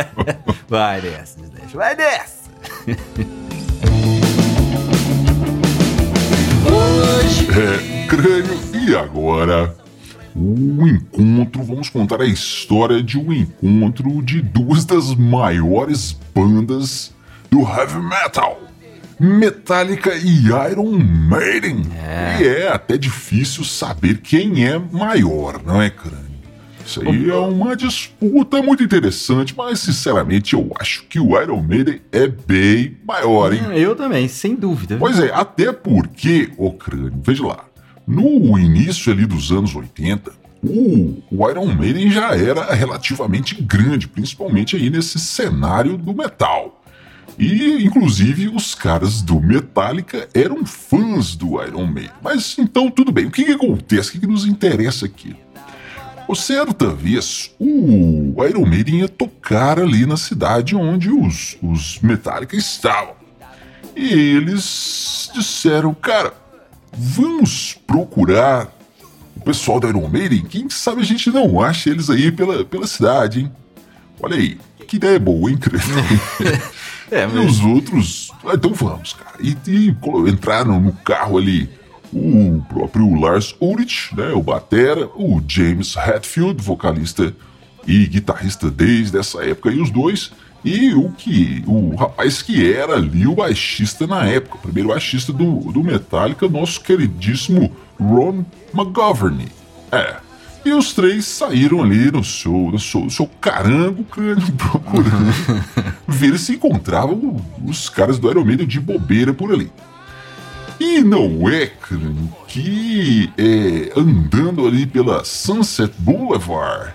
vai 0.69 1.01
dessa, 1.01 1.41
Slash. 1.41 1.75
Vai 1.75 1.97
dessa. 1.97 2.45
É, 7.49 8.07
crânio. 8.07 8.61
E 8.75 8.95
agora? 8.95 9.75
O 10.37 10.87
encontro. 10.87 11.63
Vamos 11.63 11.89
contar 11.89 12.21
a 12.21 12.27
história 12.27 13.03
de 13.03 13.17
um 13.17 13.33
encontro 13.33 14.21
de 14.23 14.43
duas 14.43 14.85
das 14.85 15.15
maiores 15.15 16.13
bandas 16.35 17.11
do 17.51 17.61
heavy 17.61 18.03
metal. 18.03 18.61
Metallica 19.19 20.15
e 20.15 20.49
Iron 20.71 20.99
Maiden. 20.99 21.85
É. 21.97 22.37
E 22.39 22.49
é 22.49 22.69
até 22.69 22.99
difícil 22.99 23.65
saber 23.65 24.19
quem 24.19 24.67
é 24.67 24.79
maior, 24.79 25.63
não 25.65 25.81
é, 25.81 25.89
Crânio? 25.89 26.34
Isso 26.85 27.01
aí 27.01 27.31
é 27.31 27.35
uma 27.35 27.75
disputa 27.75 28.63
muito 28.63 28.83
interessante, 28.83 29.55
mas 29.57 29.81
sinceramente 29.81 30.55
eu 30.55 30.71
acho 30.79 31.05
que 31.05 31.19
o 31.19 31.41
Iron 31.41 31.63
Maiden 31.63 32.01
é 32.13 32.27
bem 32.27 32.97
maior, 33.07 33.53
hein? 33.53 33.63
Eu 33.75 33.97
também, 33.97 34.29
sem 34.29 34.55
dúvida. 34.55 34.97
Pois 34.99 35.19
é, 35.19 35.33
até 35.33 35.73
porque, 35.73 36.51
ô 36.59 36.73
crânio, 36.73 37.21
veja 37.23 37.47
lá, 37.47 37.65
no 38.07 38.59
início 38.59 39.13
ali 39.13 39.25
dos 39.25 39.51
anos 39.51 39.75
80, 39.75 40.31
o, 40.63 41.23
o 41.31 41.51
Iron 41.51 41.67
Maiden 41.67 42.11
já 42.11 42.35
era 42.37 42.73
relativamente 42.75 43.55
grande, 43.63 44.09
principalmente 44.09 44.77
aí 44.77 44.91
nesse 44.91 45.19
cenário 45.19 45.97
do 45.97 46.15
metal. 46.15 46.83
E, 47.39 47.85
inclusive, 47.85 48.49
os 48.49 48.75
caras 48.75 49.21
do 49.21 49.41
Metallica 49.41 50.29
eram 50.33 50.65
fãs 50.65 51.35
do 51.35 51.63
Iron 51.63 51.87
Maiden. 51.87 52.13
Mas 52.23 52.57
então, 52.59 52.91
tudo 52.91 53.11
bem, 53.11 53.27
o 53.27 53.31
que, 53.31 53.45
que 53.45 53.53
acontece? 53.53 54.11
O 54.11 54.13
que, 54.13 54.21
que 54.21 54.27
nos 54.27 54.47
interessa 54.47 55.07
aqui? 55.07 55.35
Certa 56.35 56.89
vez, 56.89 57.51
o 57.59 58.35
Iron 58.49 58.67
Maiden 58.67 59.01
ia 59.01 59.09
tocar 59.09 59.79
ali 59.79 60.05
na 60.05 60.17
cidade 60.17 60.75
onde 60.77 61.11
os, 61.11 61.57
os 61.63 62.01
Metallica 62.01 62.57
estavam. 62.57 63.15
E 63.97 64.13
eles 64.13 65.31
disseram, 65.35 65.95
cara, 65.95 66.35
vamos 66.93 67.79
procurar 67.87 68.69
o 69.37 69.41
pessoal 69.41 69.81
da 69.81 69.89
Iron 69.89 70.09
Maiden. 70.09 70.45
Quem 70.45 70.69
sabe 70.69 71.03
a 71.03 71.05
gente 71.05 71.31
não 71.31 71.61
acha 71.61 71.91
eles 71.91 72.11
aí 72.11 72.33
pela, 72.33 72.65
pela 72.65 72.87
cidade, 72.87 73.41
hein? 73.41 73.53
Olha 74.21 74.37
aí, 74.37 74.59
que 74.87 74.97
ideia 74.97 75.19
boa, 75.19 75.51
hein? 75.51 75.59
É, 77.11 77.25
E 77.25 77.27
mas 77.27 77.59
os 77.59 77.65
outros, 77.65 78.33
ah, 78.45 78.55
então 78.55 78.73
vamos, 78.73 79.13
cara. 79.13 79.37
E, 79.39 79.57
e 79.67 79.97
entraram 80.29 80.81
no 80.81 80.93
carro 80.93 81.39
ali 81.39 81.71
o 82.15 82.63
próprio 82.69 83.13
Lars 83.19 83.55
Ulrich, 83.61 84.15
né, 84.15 84.31
o 84.31 84.43
batera, 84.43 85.07
o 85.17 85.43
James 85.47 85.97
Hetfield, 85.97 86.63
vocalista 86.63 87.35
e 87.87 88.07
guitarrista 88.07 88.71
desde 88.71 89.19
essa 89.19 89.45
época, 89.45 89.71
e 89.71 89.81
os 89.81 89.91
dois, 89.91 90.33
e 90.65 90.95
o 90.95 91.11
que 91.11 91.63
o 91.67 91.95
rapaz 91.95 92.41
que 92.41 92.73
era 92.73 92.95
ali 92.95 93.27
o 93.27 93.35
baixista 93.35 94.07
na 94.07 94.25
época, 94.25 94.57
o 94.57 94.61
primeiro 94.61 94.89
baixista 94.91 95.33
do, 95.33 95.73
do 95.73 95.83
Metallica, 95.83 96.49
nosso 96.49 96.81
queridíssimo 96.81 97.71
Ron 98.01 98.45
McGovern. 98.73 99.47
É. 99.93 100.17
E 100.65 100.73
os 100.73 100.95
três 100.95 101.27
saíram 101.27 101.83
ali 101.83 102.11
no 102.11 102.25
seu, 102.25 102.71
no 102.73 102.79
seu, 102.79 103.11
seu 103.11 103.27
carango 103.39 104.03
crânio 104.05 104.51
procurando 104.57 105.35
ver 106.09 106.39
se 106.39 106.55
encontravam 106.55 107.37
os 107.63 107.91
caras 107.91 108.19
do 108.19 108.31
Iron 108.31 108.45
Maiden 108.45 108.67
de 108.67 108.81
bobeira 108.81 109.35
por 109.35 109.53
ali. 109.53 109.71
E 110.87 111.03
não 111.03 111.49
é, 111.49 111.67
crânio, 111.67 112.31
que 112.47 113.33
é, 113.39 113.99
andando 113.99 114.67
ali 114.67 114.85
pela 114.85 115.25
Sunset 115.25 115.95
Boulevard, 115.97 116.93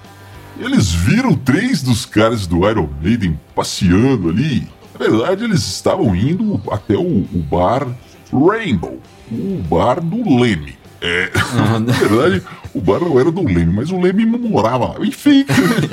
eles 0.59 0.91
viram 0.91 1.33
três 1.33 1.81
dos 1.81 2.05
caras 2.05 2.45
do 2.45 2.69
Iron 2.69 2.87
Maiden 3.01 3.39
passeando 3.55 4.29
ali. 4.29 4.67
Na 4.93 5.07
verdade, 5.07 5.43
eles 5.43 5.65
estavam 5.65 6.15
indo 6.15 6.61
até 6.71 6.95
o, 6.95 7.01
o 7.01 7.45
bar 7.49 7.87
Rainbow, 8.31 8.99
o 9.31 9.63
bar 9.67 9.99
do 9.99 10.39
Leme. 10.39 10.77
É, 11.01 11.31
na 11.81 11.91
verdade, 11.91 12.43
o 12.75 12.79
bar 12.79 12.99
não 12.99 13.19
era 13.19 13.31
do 13.31 13.41
Leme, 13.41 13.73
mas 13.73 13.89
o 13.89 13.99
Leme 13.99 14.23
morava 14.23 14.89
lá. 14.89 14.95
Enfim, 15.03 15.43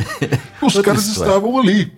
os 0.60 0.78
caras 0.80 1.06
história. 1.06 1.30
estavam 1.30 1.58
ali. 1.58 1.90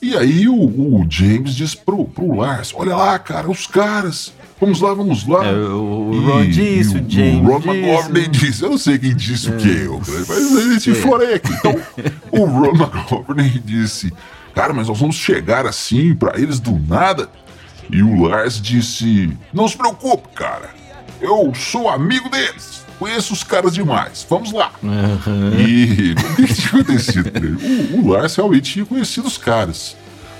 E 0.00 0.16
aí 0.16 0.46
o, 0.46 0.54
o 0.54 1.04
James 1.10 1.56
diz 1.56 1.74
pro, 1.74 2.04
pro 2.04 2.36
Lars: 2.36 2.72
Olha 2.76 2.94
lá, 2.94 3.18
cara, 3.18 3.50
os 3.50 3.66
caras. 3.66 4.32
Vamos 4.60 4.80
lá, 4.80 4.94
vamos 4.94 5.26
lá. 5.26 5.44
É, 5.46 5.52
o- 5.52 6.20
Ron 6.26 6.46
disse, 6.46 6.96
o 6.96 7.04
James 7.10 7.40
O 7.48 7.58
Ron. 7.58 7.72
McGovern 7.74 8.28
disse. 8.28 8.62
Eu 8.62 8.70
não 8.70 8.78
sei 8.78 8.98
quem 8.98 9.14
disse 9.14 9.50
o 9.50 9.56
que, 9.56 9.88
mas 10.28 10.56
a 10.56 10.72
gente 10.72 10.82
sei. 10.84 10.94
florei 10.94 11.34
aqui. 11.34 11.52
Então, 11.52 11.76
o 12.30 12.44
Ron 12.44 12.74
McGovern 12.74 13.62
disse: 13.64 14.12
Cara, 14.54 14.72
mas 14.72 14.86
nós 14.88 14.98
vamos 14.98 15.16
chegar 15.16 15.66
assim 15.66 16.14
pra 16.14 16.38
eles 16.38 16.60
do 16.60 16.78
nada. 16.88 17.28
E 17.90 18.02
o 18.02 18.22
Lars 18.26 18.60
disse: 18.60 19.30
Não 19.52 19.68
se 19.68 19.76
preocupe, 19.76 20.28
cara. 20.34 20.70
Eu 21.20 21.52
sou 21.54 21.88
amigo 21.88 22.28
deles. 22.30 22.82
Conheço 22.98 23.32
os 23.32 23.42
caras 23.42 23.74
demais. 23.74 24.24
Vamos 24.30 24.52
lá. 24.52 24.70
E 25.58 26.12
o 26.32 26.36
que 26.46 26.54
tinha 26.54 26.80
acontecido? 26.80 27.30
O, 27.92 28.00
o 28.00 28.08
Lars 28.12 28.36
realmente 28.36 28.72
tinha 28.72 28.86
conhecido 28.86 29.26
os 29.26 29.36
caras. 29.36 29.96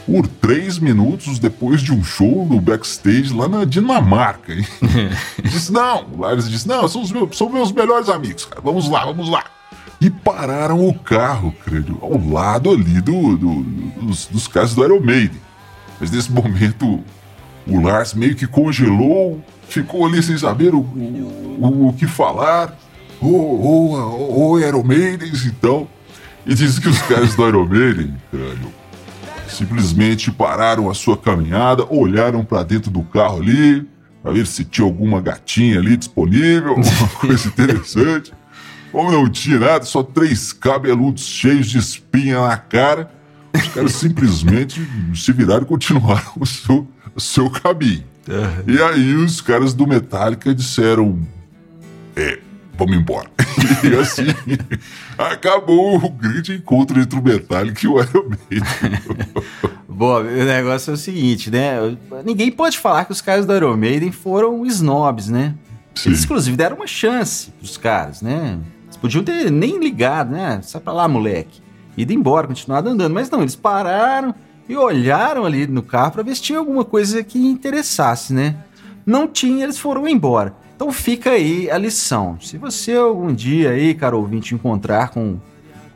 Por 0.07 0.27
três 0.27 0.79
minutos 0.79 1.39
depois 1.39 1.81
de 1.81 1.93
um 1.93 2.05
show 2.05 2.47
no 2.47 2.61
backstage 2.61 3.33
lá 3.33 3.49
na 3.49 3.65
Dinamarca. 3.65 4.53
hein? 4.53 4.67
disse, 5.43 5.73
não, 5.73 6.05
o 6.13 6.21
Lars 6.21 6.49
disse, 6.51 6.69
não, 6.69 6.87
são, 6.87 7.01
os 7.03 7.11
meus, 7.11 7.37
são 7.37 7.49
meus 7.49 7.73
melhores 7.73 8.09
amigos, 8.11 8.45
cara. 8.45 8.61
Vamos 8.63 8.89
lá, 8.89 9.05
vamos 9.07 9.31
lá. 9.31 9.45
E 10.01 10.11
pararam 10.11 10.87
o 10.87 10.93
carro, 10.93 11.55
creio, 11.65 11.99
ao 12.03 12.21
lado 12.31 12.71
ali 12.71 13.01
do, 13.01 13.37
do- 13.39 13.63
dos, 14.03 14.27
dos 14.27 14.47
caras 14.47 14.75
do 14.75 14.85
Iron 14.85 15.01
Maiden. 15.01 15.41
Mas 15.99 16.11
nesse 16.11 16.31
momento 16.31 17.01
o 17.67 17.81
Lars 17.81 18.13
meio 18.13 18.35
que 18.35 18.47
congelou, 18.47 19.43
ficou 19.69 20.05
ali 20.05 20.23
sem 20.23 20.37
saber 20.37 20.75
o, 20.75 20.81
o, 20.81 21.89
o- 21.89 21.93
que 21.95 22.07
falar. 22.07 22.77
Ô, 23.23 23.29
ô, 23.29 23.95
ô, 23.95 24.51
ô, 24.51 24.59
Iron 24.59 24.83
Maidens, 24.83 25.47
então. 25.47 25.89
E 26.45 26.55
disse 26.55 26.79
que 26.79 26.89
os 26.91 27.01
caras 27.03 27.35
do 27.35 27.49
Iron 27.49 27.65
Maiden, 27.65 28.15
crânio, 28.31 28.71
simplesmente 29.49 30.31
pararam 30.31 30.91
a 30.91 30.95
sua 30.95 31.17
caminhada, 31.17 31.87
olharam 31.89 32.45
pra 32.45 32.63
dentro 32.63 32.91
do 32.91 33.03
carro 33.03 33.41
ali, 33.41 33.89
pra 34.23 34.33
ver 34.33 34.47
se 34.47 34.65
tinha 34.65 34.87
alguma 34.87 35.21
gatinha 35.21 35.79
ali 35.79 35.97
disponível, 35.97 36.71
alguma 36.71 37.09
coisa 37.21 37.49
interessante. 37.49 38.33
Como 38.91 39.11
não 39.11 39.29
tinha 39.29 39.59
nada, 39.59 39.85
só 39.85 40.03
três 40.03 40.53
cabeludos 40.53 41.27
cheios 41.27 41.67
de 41.67 41.79
espinha 41.79 42.41
na 42.41 42.57
cara, 42.57 43.11
os 43.53 43.69
caras 43.69 43.93
simplesmente 43.93 44.81
se 45.15 45.33
viraram 45.33 45.63
e 45.63 45.67
continuaram 45.67 46.33
o 46.39 46.47
seu, 46.47 46.87
o 47.15 47.21
seu 47.21 47.51
caminho. 47.51 48.05
E 48.67 48.81
aí 48.81 49.15
os 49.15 49.41
caras 49.41 49.75
do 49.75 49.87
Metallica 49.87 50.55
disseram: 50.55 51.19
É, 52.17 52.39
vamos 52.77 52.97
embora. 52.97 53.31
e 53.83 53.95
assim 53.97 54.27
acabou 55.19 55.97
o 55.97 56.11
grande 56.11 56.55
encontro 56.55 57.01
entre 57.01 57.19
o 57.19 57.23
Metallica 57.23 57.81
e 57.85 57.89
o 57.89 58.01
Iron 58.01 58.29
Maiden. 58.29 59.01
Bom, 59.89 60.21
o 60.21 60.45
negócio 60.45 60.91
é 60.91 60.95
o 60.95 60.97
seguinte, 60.97 61.51
né? 61.51 61.77
Ninguém 62.25 62.51
pode 62.51 62.79
falar 62.79 63.05
que 63.05 63.13
os 63.13 63.21
caras 63.21 63.47
do 63.47 63.55
Iron 63.55 63.77
Maiden 63.77 64.11
foram 64.11 64.67
snobs, 64.67 65.29
né? 65.29 65.55
Sim. 65.95 66.11
Eles, 66.11 66.25
inclusive, 66.25 66.57
deram 66.57 66.77
uma 66.77 66.87
chance 66.87 67.53
pros 67.53 67.77
caras, 67.77 68.21
né? 68.21 68.59
Eles 68.85 68.97
podiam 68.97 69.23
ter 69.23 69.51
nem 69.51 69.79
ligado, 69.79 70.33
né? 70.33 70.61
Sai 70.63 70.81
pra 70.81 70.93
lá, 70.93 71.07
moleque. 71.07 71.63
Ido 71.97 72.13
embora, 72.13 72.49
continuado 72.49 72.89
andando. 72.89 73.15
Mas 73.15 73.31
não, 73.31 73.41
eles 73.41 73.55
pararam 73.55 74.35
e 74.69 74.77
olharam 74.77 75.45
ali 75.45 75.67
no 75.67 75.83
carro 75.83 76.13
pra 76.13 76.23
ver 76.23 76.35
se 76.35 76.43
tinha 76.43 76.59
alguma 76.59 76.85
coisa 76.85 77.23
que 77.23 77.39
interessasse, 77.39 78.33
né? 78.33 78.57
Não 79.07 79.29
tinha, 79.29 79.63
eles 79.63 79.79
foram 79.79 80.09
embora. 80.09 80.57
Então 80.85 80.93
fica 80.93 81.31
aí 81.31 81.71
a 81.71 81.79
lição. 81.79 82.37
Se 82.43 82.59
você 82.59 82.93
algum 82.95 83.33
dia 83.35 83.71
aí, 83.71 83.95
cara 83.95 84.15
ouvinte, 84.15 84.55
encontrar 84.55 85.09
com 85.09 85.39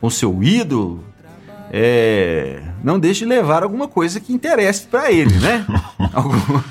o 0.01 0.09
seu 0.09 0.41
ídolo, 0.43 1.03
é, 1.71 2.59
não 2.83 2.97
deixe 2.99 3.19
de 3.19 3.25
levar 3.29 3.61
alguma 3.61 3.87
coisa 3.87 4.19
que 4.19 4.33
interesse 4.33 4.87
pra 4.87 5.11
ele, 5.11 5.37
né? 5.37 5.63
Algum- 6.11 6.61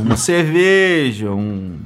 uma 0.00 0.16
cerveja, 0.16 1.30
um, 1.30 1.76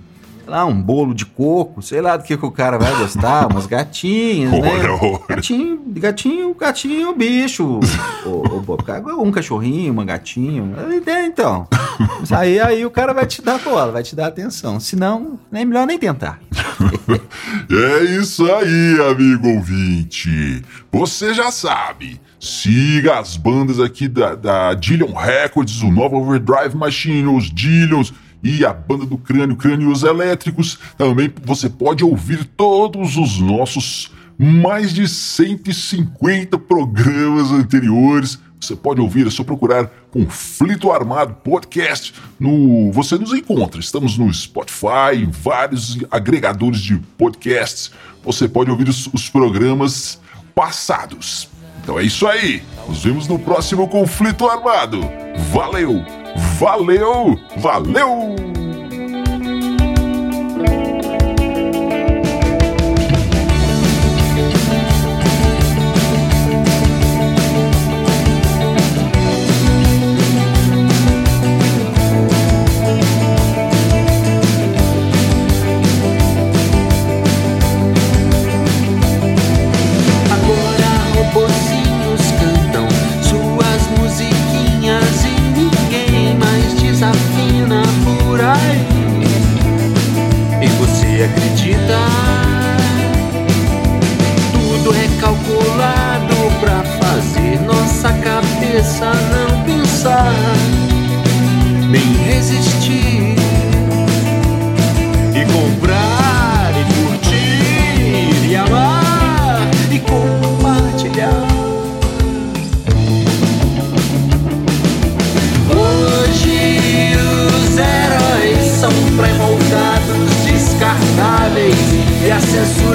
lá, 0.46 0.64
um 0.64 0.80
bolo 0.80 1.14
de 1.14 1.26
coco, 1.26 1.82
sei 1.82 2.00
lá 2.00 2.16
do 2.16 2.24
que, 2.24 2.36
que 2.36 2.46
o 2.46 2.50
cara 2.50 2.78
vai 2.78 2.94
gostar, 2.96 3.46
umas 3.50 3.66
gatinhas, 3.66 4.52
né? 4.52 4.82
Gatinho, 5.28 5.80
gatinho, 5.86 6.54
gatinho 6.54 7.14
bicho. 7.14 7.80
o, 8.24 8.56
o, 8.56 8.60
Bob. 8.60 8.84
um 9.18 9.30
cachorrinho, 9.30 9.92
uma 9.92 10.04
gatinha. 10.04 10.62
é, 11.06 11.26
Então. 11.26 11.66
Mas 12.20 12.32
Aí, 12.32 12.60
aí 12.60 12.84
o 12.84 12.90
cara 12.90 13.12
vai 13.12 13.26
te 13.26 13.40
dar 13.42 13.58
bola, 13.58 13.92
vai 13.92 14.02
te 14.02 14.14
dar 14.14 14.26
atenção. 14.26 14.78
Se 14.78 14.96
não, 14.96 15.38
é 15.52 15.64
melhor 15.64 15.86
nem 15.86 15.98
tentar. 15.98 16.38
É 17.70 18.04
isso 18.20 18.44
aí, 18.52 19.00
amigo 19.10 19.48
ouvinte. 19.48 20.62
Você 20.92 21.32
já 21.32 21.50
sabe. 21.50 22.20
Siga 22.38 23.18
as 23.18 23.36
bandas 23.36 23.80
aqui 23.80 24.08
da, 24.08 24.34
da 24.34 24.74
Dillion 24.74 25.12
Records, 25.12 25.82
o 25.82 25.90
Nova 25.90 26.16
Overdrive 26.16 26.76
Machine, 26.76 27.26
os 27.26 27.50
Dillions 27.50 28.12
e 28.42 28.64
a 28.64 28.72
banda 28.72 29.06
do 29.06 29.18
Crânio, 29.18 29.56
Crânios 29.56 30.02
Elétricos. 30.02 30.78
Também 30.96 31.32
você 31.44 31.68
pode 31.68 32.04
ouvir 32.04 32.44
todos 32.44 33.16
os 33.16 33.40
nossos 33.40 34.10
mais 34.38 34.92
de 34.92 35.08
150 35.08 36.58
programas 36.58 37.50
anteriores. 37.50 38.38
Você 38.60 38.74
pode 38.74 39.00
ouvir, 39.00 39.26
é 39.26 39.30
só 39.30 39.44
procurar 39.44 39.90
Conflito 40.10 40.90
Armado 40.90 41.34
Podcast. 41.34 42.14
No, 42.38 42.90
você 42.92 43.16
nos 43.18 43.32
encontra. 43.32 43.80
Estamos 43.80 44.16
no 44.16 44.32
Spotify, 44.32 45.26
vários 45.30 45.98
agregadores 46.10 46.80
de 46.80 46.96
podcasts. 47.18 47.90
Você 48.24 48.48
pode 48.48 48.70
ouvir 48.70 48.88
os, 48.88 49.08
os 49.12 49.28
programas 49.28 50.20
passados. 50.54 51.48
Então 51.82 51.98
é 51.98 52.02
isso 52.02 52.26
aí. 52.26 52.62
Nos 52.88 53.04
vemos 53.04 53.28
no 53.28 53.38
próximo 53.38 53.86
Conflito 53.88 54.48
Armado. 54.48 55.00
Valeu 55.52 56.25
Valeu! 56.36 57.38
Valeu! 57.56 58.55
acredita. 91.22 91.98
Tudo 94.52 94.94
é 94.94 95.08
calculado 95.20 96.36
pra 96.60 96.82
fazer 97.00 97.60
nossa 97.62 98.12
cabeça 98.12 99.12
não 99.30 99.64
pensar, 99.64 100.32
nem 101.90 102.12
resistir. 102.24 103.25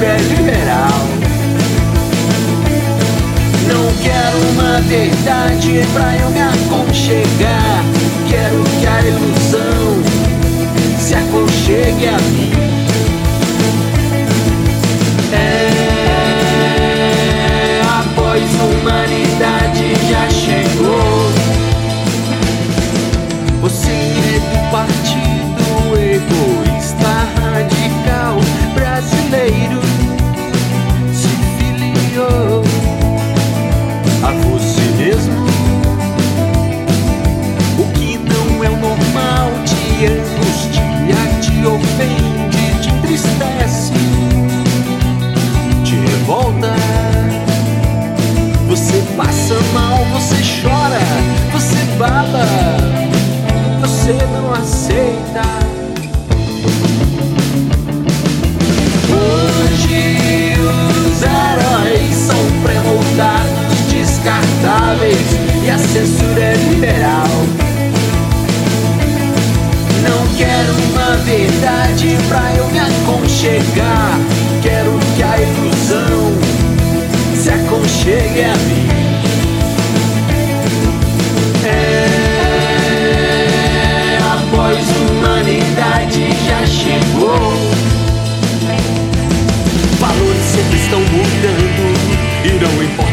cultura 0.01 0.17
liberal. 0.17 1.05
Não 3.67 3.85
quero 4.01 4.37
uma 4.53 4.81
verdade 4.81 5.85
pra 5.93 6.17
eu 6.17 6.29
me 6.31 6.41
aconchegar. 6.41 7.85
Quero 8.27 8.63
que 8.79 8.87
a 8.87 9.01
ilusão 9.03 10.01
se 10.99 11.13
aconchegue 11.13 12.07
a 12.07 12.17
mim. 12.17 12.51
É 15.33 16.21
após 17.99 18.43
uma 18.59 19.00
verdade 71.21 72.17
pra 72.27 72.53
eu 72.55 72.67
me 72.69 72.79
aconchegar. 72.79 74.19
Quero 74.61 74.99
que 75.15 75.23
a 75.23 75.37
ilusão 75.41 76.33
se 77.35 77.49
aconchegue 77.49 78.43
a 78.43 78.55
mim. 78.67 78.87
É, 81.65 82.57
a 84.21 84.37
pós-humanidade 84.55 86.29
já 86.47 86.65
chegou. 86.65 87.53
Valores 89.99 90.45
sempre 90.45 90.77
estão 90.77 90.99
mudando 90.99 91.93
e 92.43 92.49
não 92.59 92.83
importa 92.83 93.10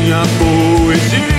minha 0.00 0.22
poesia. 0.38 1.29